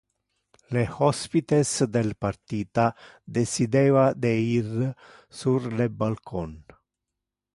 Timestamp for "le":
0.75-0.81, 5.81-5.89